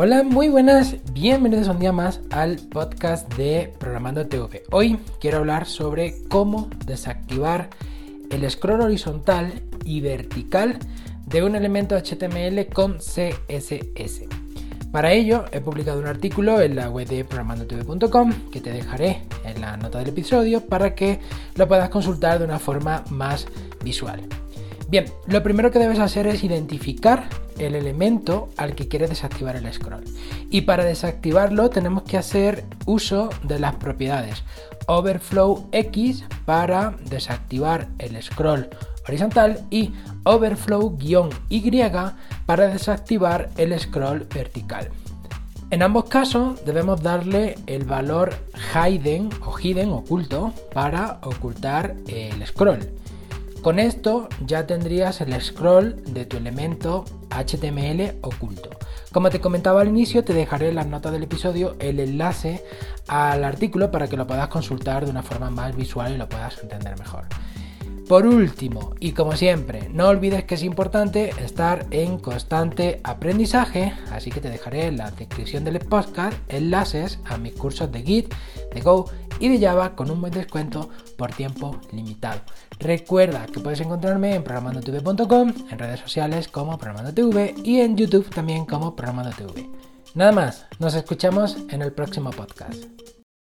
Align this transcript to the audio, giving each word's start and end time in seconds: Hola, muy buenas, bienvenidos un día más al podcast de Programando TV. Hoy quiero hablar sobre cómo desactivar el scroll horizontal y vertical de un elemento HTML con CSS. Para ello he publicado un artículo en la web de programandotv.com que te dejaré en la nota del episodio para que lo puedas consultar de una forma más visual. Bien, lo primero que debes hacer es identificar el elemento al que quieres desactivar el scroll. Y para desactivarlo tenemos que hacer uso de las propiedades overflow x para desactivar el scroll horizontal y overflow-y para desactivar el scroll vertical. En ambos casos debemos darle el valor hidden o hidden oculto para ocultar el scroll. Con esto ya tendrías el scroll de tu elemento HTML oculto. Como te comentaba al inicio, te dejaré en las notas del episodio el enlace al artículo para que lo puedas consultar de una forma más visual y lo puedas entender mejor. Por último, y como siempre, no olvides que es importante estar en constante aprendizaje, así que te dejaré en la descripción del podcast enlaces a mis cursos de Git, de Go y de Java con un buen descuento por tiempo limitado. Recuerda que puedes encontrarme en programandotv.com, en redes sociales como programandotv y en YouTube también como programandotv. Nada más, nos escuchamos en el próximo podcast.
Hola, 0.00 0.22
muy 0.22 0.48
buenas, 0.48 0.94
bienvenidos 1.12 1.66
un 1.66 1.80
día 1.80 1.90
más 1.90 2.20
al 2.30 2.54
podcast 2.70 3.34
de 3.34 3.74
Programando 3.80 4.28
TV. 4.28 4.62
Hoy 4.70 4.96
quiero 5.20 5.38
hablar 5.38 5.66
sobre 5.66 6.22
cómo 6.28 6.70
desactivar 6.86 7.68
el 8.30 8.48
scroll 8.48 8.82
horizontal 8.82 9.60
y 9.84 10.00
vertical 10.00 10.78
de 11.26 11.42
un 11.42 11.56
elemento 11.56 11.96
HTML 11.96 12.72
con 12.72 12.98
CSS. 12.98 14.22
Para 14.92 15.10
ello 15.10 15.46
he 15.50 15.60
publicado 15.60 15.98
un 15.98 16.06
artículo 16.06 16.60
en 16.60 16.76
la 16.76 16.90
web 16.90 17.08
de 17.08 17.24
programandotv.com 17.24 18.32
que 18.52 18.60
te 18.60 18.70
dejaré 18.70 19.22
en 19.44 19.60
la 19.60 19.76
nota 19.78 19.98
del 19.98 20.10
episodio 20.10 20.64
para 20.64 20.94
que 20.94 21.18
lo 21.56 21.66
puedas 21.66 21.88
consultar 21.88 22.38
de 22.38 22.44
una 22.44 22.60
forma 22.60 23.02
más 23.10 23.48
visual. 23.82 24.20
Bien, 24.88 25.04
lo 25.26 25.42
primero 25.42 25.70
que 25.70 25.78
debes 25.78 25.98
hacer 25.98 26.26
es 26.26 26.42
identificar 26.42 27.28
el 27.58 27.74
elemento 27.74 28.48
al 28.56 28.74
que 28.74 28.88
quieres 28.88 29.10
desactivar 29.10 29.56
el 29.56 29.70
scroll. 29.72 30.04
Y 30.50 30.62
para 30.62 30.84
desactivarlo 30.84 31.68
tenemos 31.68 32.04
que 32.04 32.16
hacer 32.16 32.64
uso 32.86 33.28
de 33.42 33.58
las 33.58 33.74
propiedades 33.76 34.42
overflow 34.86 35.68
x 35.72 36.24
para 36.46 36.96
desactivar 37.10 37.88
el 37.98 38.20
scroll 38.22 38.70
horizontal 39.06 39.66
y 39.70 39.92
overflow-y 40.24 41.82
para 42.46 42.68
desactivar 42.68 43.50
el 43.56 43.78
scroll 43.78 44.26
vertical. 44.34 44.88
En 45.70 45.82
ambos 45.82 46.06
casos 46.06 46.64
debemos 46.64 47.02
darle 47.02 47.56
el 47.66 47.84
valor 47.84 48.34
hidden 48.74 49.28
o 49.44 49.58
hidden 49.58 49.90
oculto 49.90 50.54
para 50.72 51.18
ocultar 51.22 51.94
el 52.06 52.46
scroll. 52.46 52.80
Con 53.68 53.78
esto 53.78 54.30
ya 54.46 54.66
tendrías 54.66 55.20
el 55.20 55.38
scroll 55.42 56.02
de 56.14 56.24
tu 56.24 56.38
elemento 56.38 57.04
HTML 57.28 58.14
oculto. 58.22 58.70
Como 59.12 59.28
te 59.28 59.42
comentaba 59.42 59.82
al 59.82 59.88
inicio, 59.88 60.24
te 60.24 60.32
dejaré 60.32 60.70
en 60.70 60.76
las 60.76 60.86
notas 60.86 61.12
del 61.12 61.24
episodio 61.24 61.76
el 61.78 62.00
enlace 62.00 62.64
al 63.08 63.44
artículo 63.44 63.90
para 63.90 64.08
que 64.08 64.16
lo 64.16 64.26
puedas 64.26 64.48
consultar 64.48 65.04
de 65.04 65.10
una 65.10 65.22
forma 65.22 65.50
más 65.50 65.76
visual 65.76 66.14
y 66.14 66.16
lo 66.16 66.30
puedas 66.30 66.58
entender 66.62 66.98
mejor. 66.98 67.26
Por 68.08 68.24
último, 68.24 68.94
y 69.00 69.12
como 69.12 69.36
siempre, 69.36 69.90
no 69.92 70.08
olvides 70.08 70.44
que 70.44 70.54
es 70.54 70.62
importante 70.62 71.28
estar 71.44 71.84
en 71.90 72.18
constante 72.18 73.02
aprendizaje, 73.04 73.92
así 74.10 74.30
que 74.30 74.40
te 74.40 74.48
dejaré 74.48 74.86
en 74.86 74.96
la 74.96 75.10
descripción 75.10 75.64
del 75.64 75.78
podcast 75.80 76.34
enlaces 76.48 77.18
a 77.26 77.36
mis 77.36 77.52
cursos 77.52 77.92
de 77.92 78.02
Git, 78.02 78.34
de 78.72 78.80
Go 78.80 79.10
y 79.40 79.48
de 79.48 79.64
Java 79.64 79.94
con 79.94 80.10
un 80.10 80.20
buen 80.20 80.32
descuento 80.32 80.88
por 81.16 81.32
tiempo 81.32 81.80
limitado. 81.92 82.40
Recuerda 82.78 83.46
que 83.46 83.60
puedes 83.60 83.80
encontrarme 83.80 84.34
en 84.34 84.44
programandotv.com, 84.44 85.52
en 85.70 85.78
redes 85.78 86.00
sociales 86.00 86.48
como 86.48 86.78
programandotv 86.78 87.54
y 87.64 87.80
en 87.80 87.96
YouTube 87.96 88.28
también 88.30 88.64
como 88.64 88.94
programandotv. 88.94 89.66
Nada 90.14 90.32
más, 90.32 90.66
nos 90.78 90.94
escuchamos 90.94 91.56
en 91.70 91.82
el 91.82 91.92
próximo 91.92 92.30
podcast. 92.30 93.17